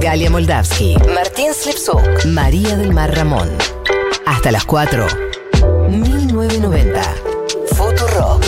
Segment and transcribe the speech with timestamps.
[0.00, 3.50] Galia Moldavsky, Martín Slipsuk, María del Mar Ramón.
[4.24, 5.06] Hasta las 4.
[5.90, 7.02] 1990.
[7.76, 8.42] Futurock.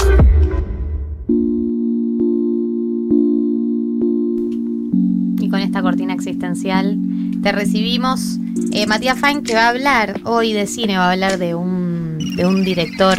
[5.40, 6.98] Y con esta cortina existencial
[7.42, 8.38] te recibimos.
[8.72, 12.18] Eh, Matías Fain que va a hablar hoy de cine, va a hablar de un,
[12.34, 13.18] de un director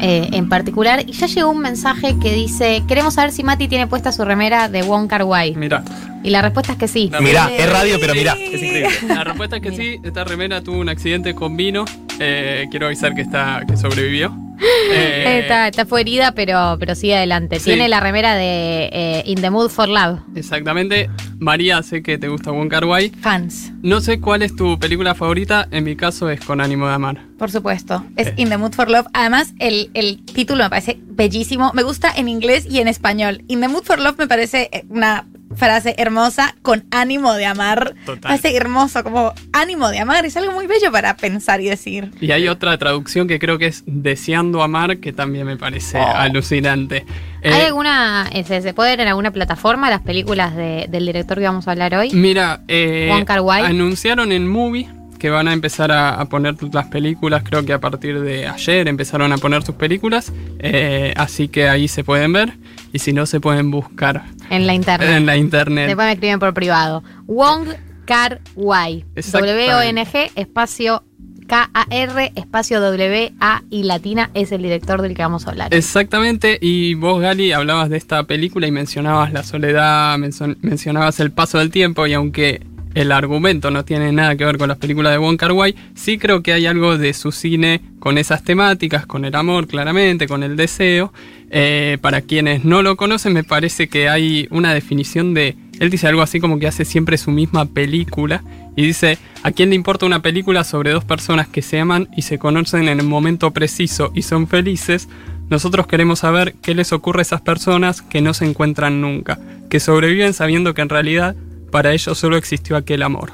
[0.00, 1.02] eh, en particular.
[1.06, 4.68] Y ya llegó un mensaje que dice, queremos saber si Mati tiene puesta su remera
[4.68, 5.54] de Wong Kar Wai.
[5.54, 5.82] Mira,
[6.22, 7.08] Y la respuesta es que sí.
[7.12, 8.32] No, Mirá, es radio, pero mirá.
[8.34, 8.88] es increíble.
[9.08, 11.84] La respuesta es que sí, esta remera tuvo un accidente con vino.
[12.20, 14.34] Eh, quiero avisar que está que sobrevivió.
[14.90, 17.58] Eh, Está, está fue herida, pero, pero sigue adelante.
[17.60, 17.66] Sí.
[17.66, 20.18] Tiene la remera de eh, In the Mood for Love.
[20.34, 21.08] Exactamente.
[21.38, 23.10] María, sé que te gusta Wong Kar Wai.
[23.20, 25.68] Fans, No sé cuál es tu película favorita.
[25.70, 27.20] En mi caso es Con ánimo de amar.
[27.38, 28.04] Por supuesto.
[28.16, 28.34] Es Eh.
[28.36, 29.06] In the Mood for Love.
[29.12, 31.70] Además, el, el título me parece bellísimo.
[31.72, 33.42] Me gusta en inglés y en español.
[33.48, 35.24] In the Mood for Love me parece eh, una
[35.56, 37.94] frase hermosa con ánimo de amar.
[38.04, 38.16] Total.
[38.16, 40.26] Me parece hermoso, como ánimo de amar.
[40.26, 42.10] Es algo muy bello para pensar y decir.
[42.20, 46.02] Y hay otra traducción que creo que es Deseando amar, que también me parece Oh.
[46.06, 47.06] alucinante.
[47.42, 51.06] Eh, ¿Hay alguna, eh, se, se puede ver en alguna plataforma las películas de- del
[51.06, 52.10] director que vamos a hablar hoy?
[52.12, 53.64] Mira, eh, Wong Kar-wai.
[53.64, 54.88] anunciaron en Movie
[55.18, 58.88] que van a empezar a, a poner las películas, creo que a partir de ayer
[58.88, 62.54] empezaron a poner sus películas, eh, así que ahí se pueden ver
[62.92, 65.10] y si no se pueden buscar En la internet.
[65.10, 65.86] en la internet.
[65.88, 67.02] Después me escriben por privado.
[67.26, 67.68] Wong
[68.06, 69.04] Kar Wai.
[69.16, 71.02] W-O-N-G, espacio
[71.46, 75.72] K-A-R, espacio W-A y latina es el director del que vamos a hablar.
[75.74, 81.58] Exactamente, y vos Gali hablabas de esta película y mencionabas la soledad, mencionabas el paso
[81.58, 82.60] del tiempo y aunque
[82.94, 85.52] el argumento no tiene nada que ver con las películas de Wong Kar
[85.94, 90.26] sí creo que hay algo de su cine con esas temáticas, con el amor claramente,
[90.26, 91.12] con el deseo.
[91.50, 95.56] Eh, para quienes no lo conocen me parece que hay una definición de...
[95.80, 98.42] Él dice algo así como que hace siempre su misma película
[98.74, 102.22] y dice, ¿a quién le importa una película sobre dos personas que se aman y
[102.22, 105.08] se conocen en el momento preciso y son felices?
[105.50, 109.38] Nosotros queremos saber qué les ocurre a esas personas que no se encuentran nunca,
[109.70, 111.36] que sobreviven sabiendo que en realidad
[111.70, 113.32] para ellos solo existió aquel amor.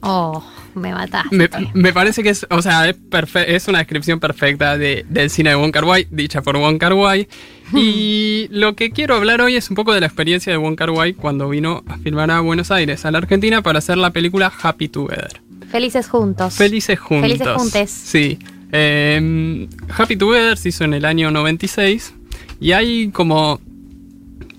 [0.00, 0.42] Oh,
[0.74, 1.34] me mataste.
[1.36, 2.96] Me, me parece que es, o sea, es,
[3.46, 6.92] es una descripción perfecta de- del cine de Wong Kar Wai, dicha por Wong Kar
[6.94, 7.28] Wai.
[7.74, 10.90] Y lo que quiero hablar hoy es un poco de la experiencia de Wong Kar
[10.90, 14.52] Wai cuando vino a filmar a Buenos Aires, a la Argentina, para hacer la película
[14.62, 15.40] Happy Together.
[15.70, 16.54] Felices juntos.
[16.54, 17.22] Felices juntos.
[17.30, 17.90] Felices juntes.
[17.90, 18.38] Sí.
[18.72, 22.12] Eh, Happy Together se hizo en el año 96
[22.60, 23.60] y hay como...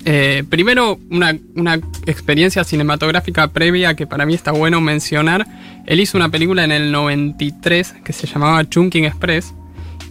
[0.06, 1.76] eh, primero, una, una
[2.06, 5.46] experiencia cinematográfica previa que para mí está bueno mencionar.
[5.86, 9.54] Él hizo una película en el 93 que se llamaba Chunking Express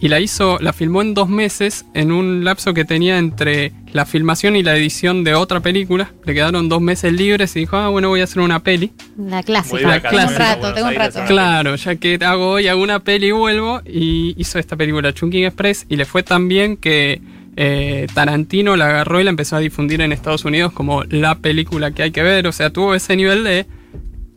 [0.03, 4.05] y la hizo, la filmó en dos meses en un lapso que tenía entre la
[4.05, 6.11] filmación y la edición de otra película.
[6.25, 8.91] Le quedaron dos meses libres y dijo, ah, bueno, voy a hacer una peli.
[9.17, 9.93] La clásica.
[9.93, 11.19] acá, Tengo un rato, tengo un rato.
[11.25, 15.85] Claro, ya que hago hoy alguna peli y vuelvo, y hizo esta película Chunking Express
[15.87, 17.21] y le fue tan bien que
[17.55, 21.91] eh, Tarantino la agarró y la empezó a difundir en Estados Unidos como la película
[21.91, 23.65] que hay que ver, o sea, tuvo ese nivel de...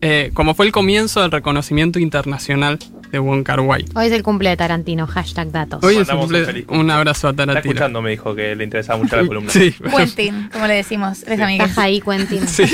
[0.01, 2.79] eh, como fue el comienzo del reconocimiento internacional
[3.11, 3.85] de Wong Kar Wai.
[3.95, 5.83] Hoy es el cumple de Tarantino, hashtag datos.
[5.83, 7.73] Hoy es un cumple- un abrazo a Está Tarantino.
[7.73, 9.51] escuchando, me dijo que le interesaba mucho la columna.
[9.51, 11.25] Sí, Quentin, como le decimos.
[11.29, 11.69] Les amigues.
[11.71, 12.47] Estás ahí, Quentin.
[12.49, 12.65] Sí.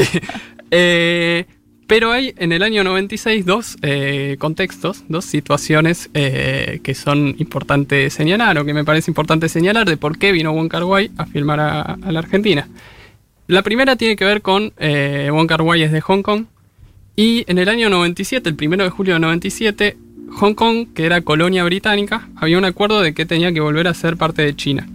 [0.70, 1.44] Eh,
[1.92, 8.14] pero hay en el año 96 dos eh, contextos, dos situaciones eh, que son importantes
[8.14, 11.26] señalar o que me parece importante señalar de por qué vino Wong Kar Wai a
[11.26, 12.66] filmar a, a la Argentina.
[13.47, 16.47] La primera tiene que ver con eh, Wong Kar Wai es de Hong Kong
[17.14, 19.98] y en el año 97, el primero de julio de 97,
[20.31, 23.92] Hong Kong, que era colonia británica, había un acuerdo de que tenía que volver a
[23.92, 24.88] ser parte de China.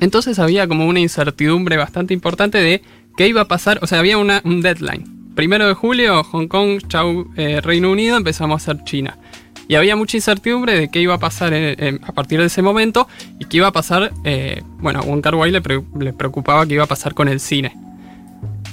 [0.00, 2.82] Entonces había como una incertidumbre bastante importante de
[3.16, 5.15] qué iba a pasar, o sea, había una, un deadline.
[5.36, 9.16] Primero de julio, Hong Kong, chau, eh, Reino Unido, empezamos a ser China.
[9.68, 12.62] Y había mucha incertidumbre de qué iba a pasar en- en- a partir de ese
[12.62, 13.06] momento
[13.38, 16.66] y qué iba a pasar, eh, bueno, a Wong Kar Wai le, pre- le preocupaba
[16.66, 17.76] qué iba a pasar con el cine.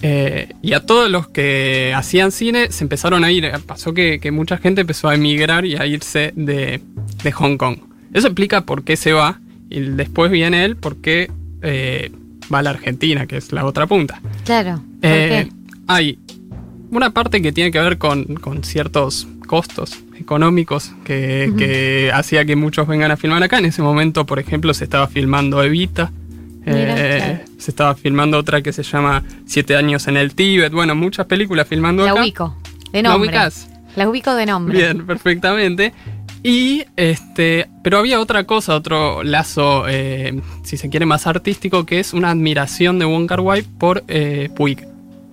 [0.01, 3.49] Eh, y a todos los que hacían cine se empezaron a ir.
[3.65, 6.81] Pasó que, que mucha gente empezó a emigrar y a irse de,
[7.23, 7.77] de Hong Kong.
[8.13, 9.39] Eso explica por qué se va.
[9.69, 12.11] Y después viene él por qué eh,
[12.53, 14.21] va a la Argentina, que es la otra punta.
[14.45, 14.75] Claro.
[15.01, 15.53] ¿Por Eh, qué?
[15.87, 16.19] hay
[16.97, 22.55] una parte que tiene que ver con, con ciertos costos económicos que, que hacía que
[22.55, 23.57] muchos vengan a filmar acá.
[23.59, 26.11] En ese momento, por ejemplo, se estaba filmando Evita.
[26.65, 27.39] Mira, Eh, claro.
[27.59, 30.71] Se estaba filmando otra que se llama Siete años en el Tíbet.
[30.71, 32.21] Bueno, muchas películas filmando La acá.
[32.21, 32.57] ubico.
[32.91, 33.29] De ¿La nombre.
[33.29, 33.67] ubicás?
[33.95, 34.77] La ubico de nombre.
[34.77, 35.93] Bien, perfectamente.
[36.41, 41.99] Y este, pero había otra cosa, otro lazo, eh, si se quiere, más artístico, que
[41.99, 44.85] es una admiración de Wong Kar Wai por eh, Puig,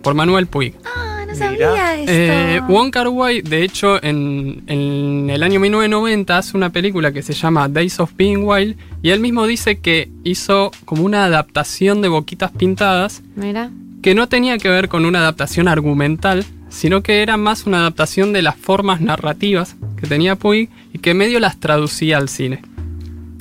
[0.02, 0.74] por Manuel Puig.
[0.84, 2.12] Ah, no sabía esto.
[2.12, 7.22] Eh, Wong Kar Wai, de hecho, en, en el año 1990 hace una película que
[7.22, 12.02] se llama Days of Being Wild y él mismo dice que hizo como una adaptación
[12.02, 13.70] de Boquitas Pintadas Mira.
[14.02, 18.32] que no tenía que ver con una adaptación argumental, sino que era más una adaptación
[18.32, 22.62] de las formas narrativas que tenía Puig y que medio las traducía al cine.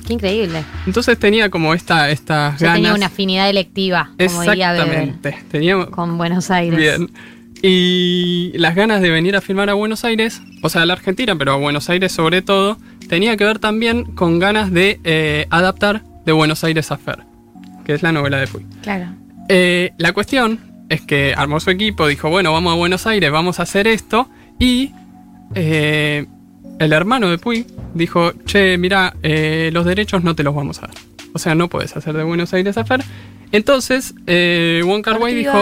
[0.06, 0.64] Qué increíble.
[0.86, 2.76] Entonces tenía como esta, estas Yo ganas.
[2.78, 5.38] tenía una afinidad electiva, como diría Bebel, Exactamente.
[5.50, 6.76] Tenía, con Buenos Aires.
[6.76, 7.08] Bien.
[7.62, 11.36] Y las ganas de venir a filmar a Buenos Aires, o sea, a la Argentina,
[11.36, 12.78] pero a Buenos Aires sobre todo,
[13.08, 17.18] tenía que ver también con ganas de eh, adaptar de Buenos Aires a Fer,
[17.84, 18.64] que es la novela de Puy.
[18.82, 19.06] Claro.
[19.48, 23.60] Eh, la cuestión es que armó su equipo, dijo, bueno, vamos a Buenos Aires, vamos
[23.60, 24.28] a hacer esto,
[24.58, 24.92] y
[25.54, 26.26] eh,
[26.78, 30.86] el hermano de Puy dijo, che, mira, eh, los derechos no te los vamos a
[30.86, 30.96] dar.
[31.32, 33.04] O sea, no puedes hacer de Buenos Aires a Fer.
[33.52, 34.14] Entonces,
[34.84, 35.58] Wong Kar dijo.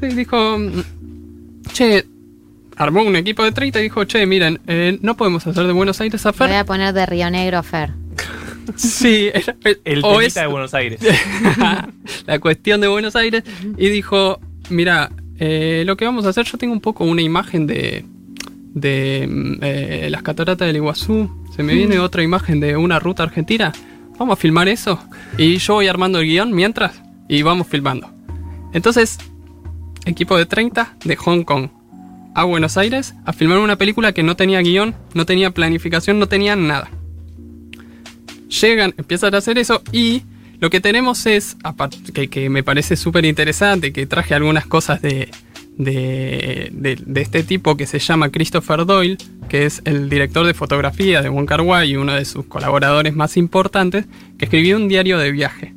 [0.00, 0.82] Sí, dijo, mm,
[1.76, 2.06] che,
[2.76, 6.00] armó un equipo de 30 y dijo, che, miren, eh, no podemos hacer de Buenos
[6.00, 6.56] Aires a Me voy Fer.
[6.56, 7.90] a poner de Río Negro a Fer.
[8.76, 11.00] Sí, era- El o es de Buenos Aires.
[12.26, 13.44] la cuestión de Buenos Aires
[13.76, 14.40] y dijo,
[14.70, 18.04] mira, eh, lo que vamos a hacer, yo tengo un poco una imagen de,
[18.74, 23.22] de mm, eh, las cataratas del Iguazú, se me viene otra imagen de una ruta
[23.22, 23.72] argentina,
[24.18, 24.98] vamos a filmar eso
[25.38, 28.10] y yo voy armando el guion mientras y vamos filmando.
[28.72, 29.18] Entonces,
[30.06, 31.68] equipo de 30 de Hong Kong
[32.34, 36.28] a Buenos Aires a filmar una película que no tenía guion, no tenía planificación, no
[36.28, 36.90] tenía nada.
[38.60, 40.22] Llegan, empiezan a hacer eso y
[40.60, 45.02] lo que tenemos es, aparte, que, que me parece súper interesante, que traje algunas cosas
[45.02, 45.28] de,
[45.76, 49.18] de, de- de este tipo que se llama Christopher Doyle,
[49.48, 53.14] que es el director de fotografía de Wong Kar Wai y uno de sus colaboradores
[53.14, 54.06] más importantes,
[54.38, 55.74] que escribió un diario de viaje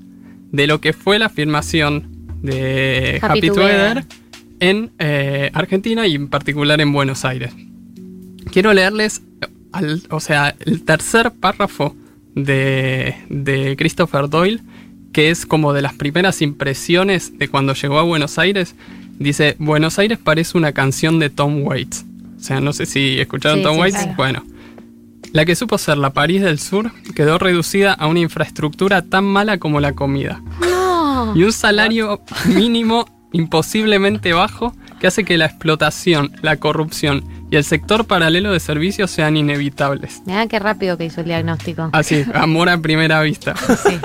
[0.51, 2.07] de lo que fue la filmación
[2.41, 4.05] de Happy Happy, Together.
[4.59, 7.53] En eh, Argentina y en particular en Buenos Aires.
[8.51, 9.21] Quiero leerles,
[9.71, 11.95] al- o sea, el tercer párrafo
[12.35, 14.61] de, de Christopher Doyle,
[15.13, 18.75] que es como de las primeras impresiones de cuando llegó a Buenos Aires.
[19.17, 22.05] Dice, Buenos Aires parece una canción de Tom Waits.
[22.39, 23.97] O sea, no sé si escucharon Sí, Tom sí, Waits.
[23.97, 24.13] claro.
[24.17, 24.43] Bueno,
[25.33, 29.57] la que supo ser la París del Sur quedó reducida a una infraestructura tan mala
[29.57, 31.33] como la comida No.
[31.35, 37.63] y un salario mínimo imposiblemente bajo que hace que la explotación, la corrupción y el
[37.63, 40.21] sector paralelo de servicios sean inevitables.
[40.25, 41.89] Mirá qué rápido que hizo el diagnóstico.
[41.93, 43.55] Así, amor a primera vista.
[43.55, 43.99] Sí.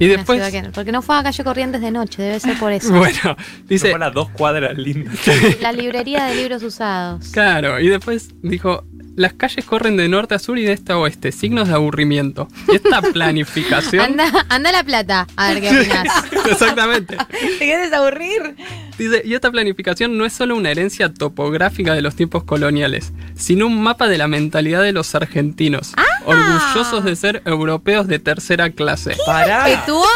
[0.00, 0.42] Y después,
[0.72, 2.90] porque no fue a calle Corrientes de noche, debe ser por eso.
[2.98, 3.36] bueno,
[3.68, 5.14] dice, Dice, las dos cuadras lindas.
[5.60, 7.28] La librería de libros usados.
[7.28, 8.84] claro, y después dijo,
[9.16, 12.48] las calles corren de norte a sur y de este a oeste, signos de aburrimiento.
[12.72, 14.02] Y esta planificación...
[14.02, 16.24] Anda, anda la plata, a ver qué opinas.
[16.50, 17.18] Exactamente.
[17.18, 18.56] ¿Te quieres aburrir?
[18.96, 23.66] Dice, y esta planificación no es solo una herencia topográfica de los tiempos coloniales, sino
[23.66, 25.92] un mapa de la mentalidad de los argentinos,
[26.24, 29.16] orgullosos de ser europeos de tercera clase.
[29.26, 29.64] ¡Pará!
[29.64, 30.06] ¡Petuoso!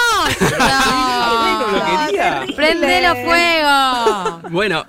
[1.72, 2.44] lo quería.
[2.56, 4.40] ¡Prendelo fuego!
[4.50, 4.84] Bueno,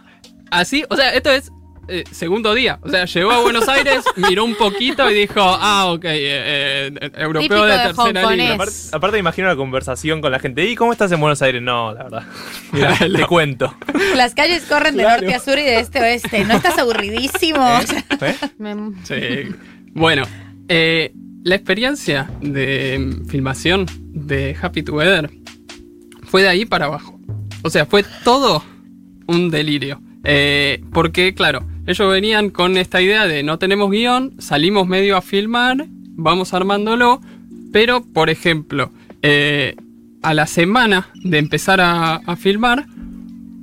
[0.52, 1.52] así, o sea, esto es
[1.88, 2.80] eh, segundo día.
[2.82, 7.12] O sea, llegó a Buenos Aires, miró un poquito y dijo, ah, ok, eh, eh,
[7.18, 8.54] europeo Típico de de tercera línea.
[8.56, 10.66] Aparte, aparte me imagino una conversación con la gente.
[10.66, 11.62] ¿Y cómo estás en Buenos Aires?
[11.62, 12.24] No, la verdad.
[12.72, 13.28] Mira, te No.
[13.28, 13.76] cuento.
[14.16, 15.22] Las calles corren de Claro.
[15.22, 16.44] norte a sur y de este a oeste.
[16.46, 17.64] ¿No estás aburridísimo?
[18.22, 18.36] ¿Eh?
[18.58, 19.56] Me- Sí.
[19.94, 20.24] Bueno,
[20.68, 25.30] eh, la experiencia de filmación de Happy Together
[26.24, 27.20] fue de ahí para abajo.
[27.64, 28.64] O sea, fue todo
[29.28, 30.02] un delirio.
[30.24, 35.22] Eh, porque, claro, ellos venían con esta idea de no tenemos guion, salimos medio a
[35.22, 37.22] filmar, vamos armándolo,
[37.72, 38.92] pero, por ejemplo,
[39.22, 39.76] eh,
[40.24, 42.88] a la semana de empezar a, filmar,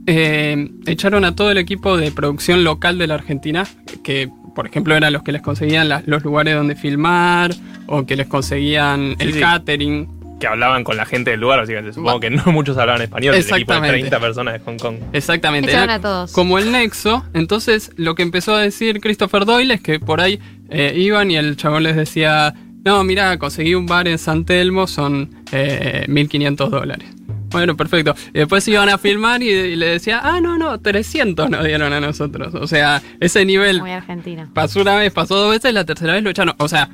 [0.06, 3.66] echaron a todo el equipo de producción local de la Argentina,
[4.04, 7.52] que por ejemplo eran los que les conseguían las- los lugares donde filmar,
[7.86, 9.40] o que les conseguían Sí, el sí.
[9.40, 10.08] catering.
[10.40, 13.34] Que hablaban con la gente del lugar, así que supongo que no muchos hablaban español.
[13.34, 13.98] El equipo de Exactamente.
[14.00, 14.96] 30 personas de Hong Kong.
[15.12, 15.70] Exactamente.
[15.70, 16.32] Era a todos.
[16.32, 17.24] Como el nexo.
[17.32, 21.36] Entonces, lo que empezó a decir Christopher Doyle es que por ahí eh, iban y
[21.36, 22.54] el chabón les decía:
[22.84, 27.08] No, mira, conseguí un bar en San Telmo, son eh, 1500 dólares.
[27.52, 28.14] Bueno, perfecto.
[28.34, 31.92] Y después iban a filmar y, y le decía: Ah, no, no, 300 nos dieron
[31.92, 32.54] a nosotros.
[32.54, 34.48] O sea, ese nivel Muy argentino.
[34.54, 36.54] pasó una vez, pasó dos veces, la tercera vez lo echaron.
[36.58, 36.90] O sea,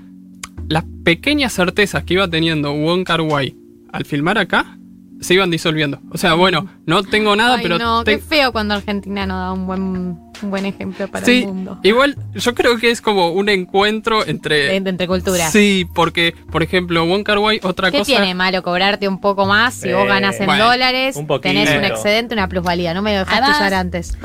[0.68, 3.56] las pequeñas certezas que iba teniendo Wong Kar Wai
[3.92, 4.76] al filmar acá
[5.20, 6.00] se iban disolviendo.
[6.10, 9.38] O sea, bueno, no tengo nada, Ay, pero no, te- qué feo cuando Argentina no
[9.38, 11.78] da un buen Un buen ejemplo para sí, el mundo.
[11.82, 14.76] igual yo creo que es como un encuentro entre...
[14.76, 15.50] Entre, entre culturas.
[15.52, 18.06] Sí, porque, por ejemplo, Wong Kar Wai, otra ¿Qué cosa...
[18.12, 21.16] tiene malo cobrarte un poco más si vos Eh, ganas en bueno, dólares?
[21.16, 21.52] un poquito.
[21.54, 22.94] tenés un excedente, una plusvalía.
[22.94, 24.16] No me lo dejaste usar antes.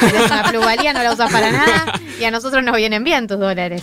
[0.00, 3.38] Tenés una plusvalía, no la usas para nada y a nosotros nos vienen bien tus
[3.38, 3.82] dólares.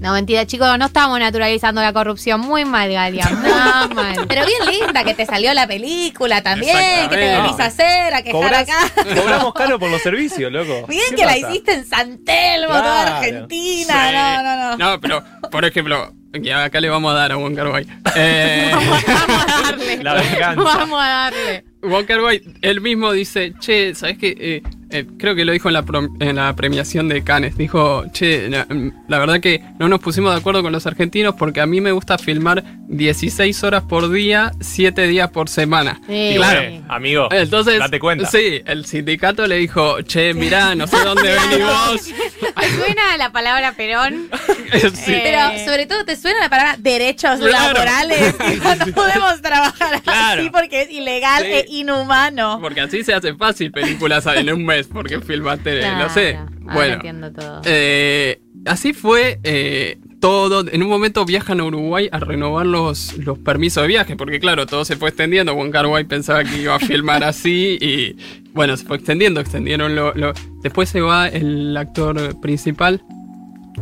[0.00, 2.40] No, mentira, chicos, no estamos naturalizando la corrupción.
[2.40, 4.16] Muy mal, Galia, muy mal.
[4.28, 8.22] Pero bien linda que te salió la película también, que te venís a hacer, a
[8.22, 8.76] quejar acá.
[9.14, 10.86] cobramos caro por los servicios, loco.
[10.86, 13.16] Bien ¿Qué que la hiciste en San Telmo, toda Claro.
[13.16, 14.08] Argentina.
[14.08, 14.14] Sí.
[14.14, 14.76] No, no, no.
[14.76, 17.86] No, pero, por ejemplo, y acá le vamos a dar a Kar Wai.
[18.16, 20.02] Eh, Vamos a darle.
[20.02, 20.62] La venganza.
[20.62, 21.64] Vamos a darle.
[22.06, 24.34] Kar Wai, él mismo dice, che, ¿sabes qué?
[24.38, 24.62] Eh,
[24.94, 27.56] eh, creo que lo dijo en la, pro- en la premiación de Cannes.
[27.56, 28.66] Dijo, che, la,
[29.08, 31.92] la verdad que no nos pusimos de acuerdo con los argentinos porque a mí me
[31.92, 36.00] gusta filmar 16 horas por día, 7 días por semana.
[36.06, 36.12] Sí.
[36.14, 36.84] Y Claro, claro.
[36.88, 37.28] amigo.
[37.32, 38.26] Entonces, date cuenta.
[38.26, 42.02] sí, el sindicato le dijo, che, mirá, no sé dónde venís vos.
[42.04, 44.28] ¿Te suena la palabra Perón?
[44.74, 45.12] Sí.
[45.12, 47.74] Eh, Pero sobre todo te suena la palabra derechos Claro.
[47.74, 48.34] laborales.
[48.86, 50.40] No podemos trabajar Claro.
[50.40, 51.50] así porque es ilegal Sí.
[51.52, 52.58] e inhumano.
[52.60, 56.36] Porque así se hace fácil películas en un mes, porque filmaste, Claro, no sé.
[56.36, 57.60] ahora Bueno, entiendo todo.
[57.64, 60.64] eh, así fue eh, todo.
[60.70, 64.66] En un momento viajan a Uruguay a renovar los, los permisos de viaje, porque claro,
[64.66, 65.54] todo se fue extendiendo.
[65.70, 68.16] Kar Wai pensaba que iba a filmar así y
[68.52, 73.02] bueno, se fue extendiendo, extendieron lo, lo- Después se va el actor principal.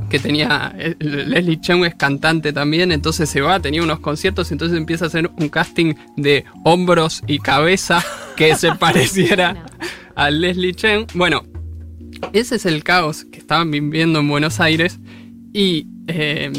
[0.09, 0.75] Que tenía.
[0.79, 5.09] eh, Leslie Cheung es cantante también, entonces se va, tenía unos conciertos, entonces empieza a
[5.09, 8.03] hacer un casting de hombros y cabeza
[8.35, 9.61] que se pareciera No.
[10.15, 11.07] A Leslie Chen.
[11.15, 11.45] Bueno,
[12.33, 14.99] ese es el caos que estaban viviendo en Buenos Aires.
[15.53, 16.51] Y eh,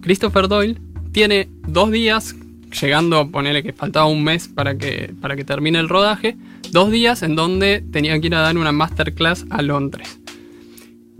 [0.00, 0.80] Christopher Doyle
[1.12, 2.34] tiene dos días,
[2.80, 6.36] llegando a ponerle que faltaba un mes para que, para que termine el rodaje,
[6.72, 10.18] dos días en donde tenía que ir a dar una masterclass a Londres.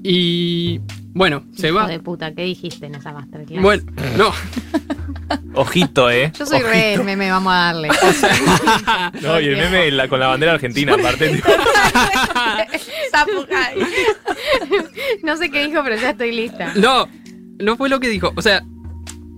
[0.02, 0.80] Y
[1.14, 1.86] bueno, se va.
[1.86, 3.62] de puta, ¿qué dijiste en esa masterclass?
[3.62, 3.84] Bueno,
[4.18, 4.32] no,
[5.54, 6.32] Ojito, eh.
[6.38, 7.88] Yo soy re el meme, vamos a darle.
[9.22, 11.28] No, y el meme la- con la bandera argentina, aparte.
[11.28, 11.48] tipo,
[13.10, 13.74] Zapucay.
[15.22, 16.72] no sé qué dijo, pero ya estoy lista.
[16.76, 17.06] no,
[17.58, 18.32] no fue lo que dijo.
[18.36, 18.64] O sea,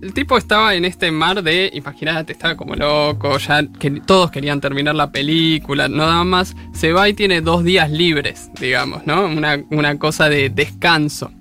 [0.01, 4.59] el tipo estaba en este mar de, imagínate, estaba como loco, ya que todos querían
[4.61, 6.55] terminar la película, no nada más.
[6.73, 9.25] Se va y tiene dos días libres, digamos, ¿no?
[9.25, 11.31] Una, una cosa de descanso.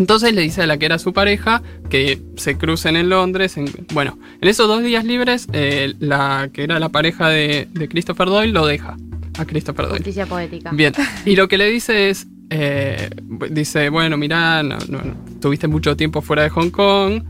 [0.00, 3.56] Entonces le dice a la que era su pareja que se crucen en Londres.
[3.56, 7.88] en- bueno, en esos dos días libres, eh, la que era la pareja de, de
[7.88, 8.96] Christopher Doyle lo deja
[9.38, 9.98] a Christopher Doyle.
[9.98, 10.70] Justicia poética.
[10.72, 10.92] Bien,
[11.26, 13.10] y lo que le dice es, eh,
[13.50, 17.22] dice, bueno, mira, no, no, no, tuviste mucho tiempo fuera de Hong Kong,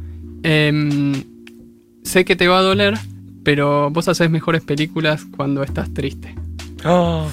[0.44, 1.12] em,
[2.04, 2.94] sé que te va a doler,
[3.44, 6.34] pero vos haces mejores películas cuando estás triste.
[6.84, 7.26] oh,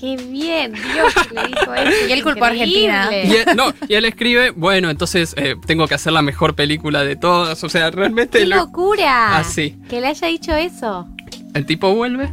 [0.00, 1.92] Qué bien, Dios le dijo eso.
[2.08, 2.48] Y él culpó a.
[2.48, 3.08] Argentina.
[3.12, 7.02] Y él, no, y él escribe, bueno, entonces eh, tengo que hacer la mejor película
[7.04, 9.36] de todas, o sea, realmente ¡Qué lo- locura!
[9.36, 9.76] Así.
[9.88, 11.06] Que le haya dicho eso.
[11.54, 12.32] el tipo vuelve,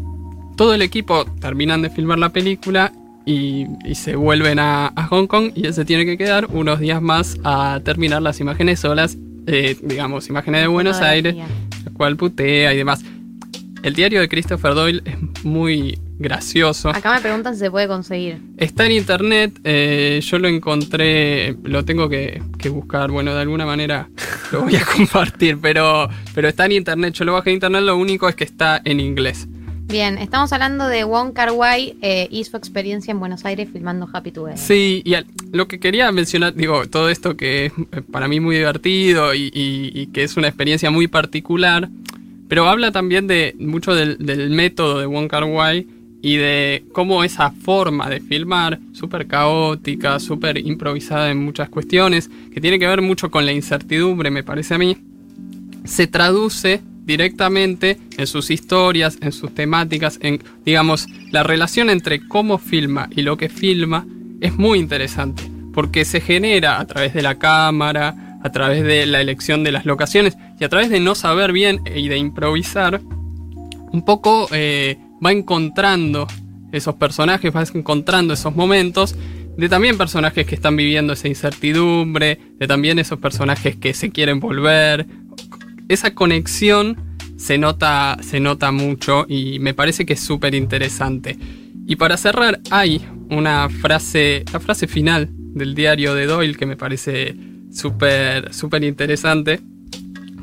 [0.56, 2.94] todo el equipo terminan de filmar la película
[3.26, 6.80] y, y se vuelven a, a Hong Kong y él se tiene que quedar unos
[6.80, 12.16] días más a terminar las imágenes solas, eh, digamos, imágenes de Buenos Aires, la cual
[12.16, 13.04] putea y demás.
[13.84, 16.90] El diario de Christopher Doyle es muy gracioso.
[16.90, 18.40] Acá me preguntan si se puede conseguir.
[18.58, 23.66] Está en internet, eh, yo lo encontré, lo tengo que, que buscar, bueno, de alguna
[23.66, 24.10] manera
[24.52, 27.98] lo voy a compartir, pero, pero está en internet, yo lo bajé de internet, lo
[27.98, 29.48] único es que está en inglés.
[29.90, 34.10] Bien, estamos hablando de Wong Kar Wai eh, y su experiencia en Buenos Aires filmando
[34.12, 34.58] Happy Together.
[34.58, 38.42] Sí, y al- lo que quería mencionar, digo, todo esto que es eh, para mí
[38.42, 41.88] muy divertido y, y- y que es una experiencia muy particular,
[42.50, 45.88] pero habla también de mucho del, del método de Wong Kar Wai
[46.22, 52.62] y de cómo esa forma de filmar, súper caótica, súper improvisada en muchas cuestiones, que
[52.62, 54.98] tiene que ver mucho con la incertidumbre, me parece a mí,
[55.86, 62.58] se traduce directamente en sus historias, en sus temáticas, en, digamos, la relación entre cómo
[62.58, 64.06] filma y lo que filma
[64.42, 65.44] es muy interesante,
[65.74, 69.86] porque se genera a través de la cámara, a través de la elección de las
[69.86, 73.02] locaciones y a través de no saber bien y de improvisar,
[73.92, 76.28] un poco eh, va encontrando
[76.72, 79.16] esos personajes, va encontrando esos momentos
[79.58, 84.40] de también personajes que están viviendo esa incertidumbre, de también esos personajes que se quieren
[84.40, 85.08] volver.
[85.90, 86.98] Esa conexión
[87.38, 91.38] se nota, se nota mucho y me parece que es súper interesante.
[91.88, 96.76] Y para cerrar, hay una frase, la frase final del diario de Doyle que me
[96.76, 97.36] parece
[97.72, 99.60] súper, súper interesante,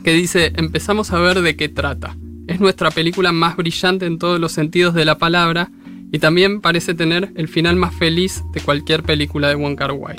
[0.03, 2.17] que dice, empezamos a ver de qué trata.
[2.47, 5.71] Es nuestra película más brillante en todos los sentidos de la palabra
[6.13, 10.17] y también parece tener el final más feliz de cualquier película de Wong Kar Wai.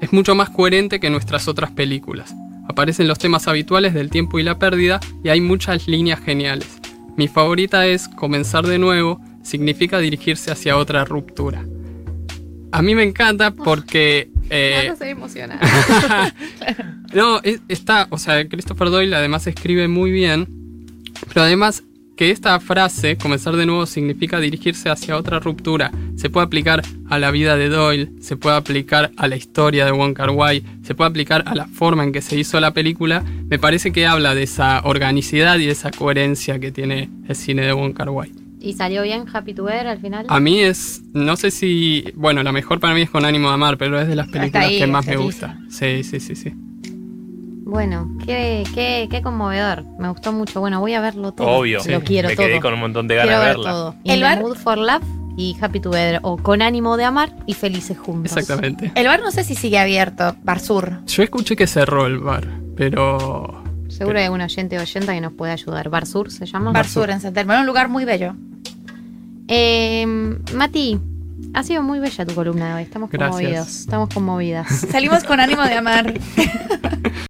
[0.00, 2.34] Es mucho más coherente que nuestras otras películas.
[2.68, 6.78] Aparecen los temas habituales del tiempo y la pérdida y hay muchas líneas geniales.
[7.16, 11.64] Mi favorita es Comenzar de nuevo, significa dirigirse hacia otra ruptura.
[12.72, 14.30] A mí me encanta porque...
[14.48, 14.96] eh, no
[17.14, 20.48] no, es- está, o sea, Christopher Doyle además escribe muy bien,
[21.28, 21.82] pero además
[22.20, 25.90] que esta frase, comenzar de nuevo, significa dirigirse hacia otra ruptura.
[26.16, 29.92] Se puede aplicar a la vida de Doyle, se puede aplicar a la historia de
[29.92, 33.24] Wong Kar Wai, se puede aplicar a la forma en que se hizo la película.
[33.48, 37.62] Me parece que habla de esa organicidad y de esa coherencia que tiene el cine
[37.62, 38.30] de Wong Kar Wai.
[38.60, 40.26] ¿Y salió bien Happy to al final?
[40.28, 43.54] A mí es, no sé si, bueno, la mejor para mí es con ánimo de
[43.54, 45.58] amar, pero es de las películas ahí, que más me gusta.
[45.70, 46.52] Sí, sí, sí, sí.
[47.70, 49.84] Bueno, qué, qué, qué conmovedor.
[49.98, 50.58] Me gustó mucho.
[50.60, 51.46] Bueno, voy a verlo todo.
[51.48, 51.78] Obvio.
[51.88, 52.46] Lo quiero Me todo.
[52.46, 53.70] quedé con un montón de ganas quiero de ver verla.
[53.70, 53.94] todo.
[54.04, 55.02] El El bar- Mood for Love
[55.36, 56.18] y Happy Together.
[56.22, 58.36] O Con ánimo de amar y felices juntos.
[58.36, 58.90] Exactamente.
[58.96, 61.04] El bar no sé si sigue abierto, Bar Sur.
[61.06, 62.46] Yo escuché que cerró el bar,
[62.76, 65.88] pero Seguro hay un oyente o oyenta que nos puede ayudar.
[65.90, 66.72] Bar Sur se llama.
[66.72, 68.34] Bar Sur en San Telmo, un lugar muy bello.
[69.46, 70.06] Eh,
[70.54, 70.98] Mati,
[71.54, 72.82] ha sido muy bella tu columna de hoy.
[72.82, 73.36] Estamos Gracias.
[73.40, 73.68] conmovidos.
[73.80, 74.68] Estamos conmovidas.
[74.90, 76.14] Salimos con ánimo de amar.